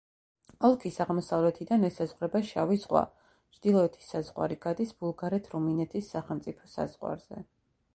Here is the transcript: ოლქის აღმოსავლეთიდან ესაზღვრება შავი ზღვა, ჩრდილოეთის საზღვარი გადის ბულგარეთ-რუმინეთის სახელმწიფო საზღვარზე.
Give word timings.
ოლქის 0.69 0.95
აღმოსავლეთიდან 1.03 1.85
ესაზღვრება 1.89 2.41
შავი 2.53 2.79
ზღვა, 2.87 3.05
ჩრდილოეთის 3.59 4.11
საზღვარი 4.17 4.61
გადის 4.67 4.99
ბულგარეთ-რუმინეთის 5.05 6.15
სახელმწიფო 6.17 6.77
საზღვარზე. 6.79 7.49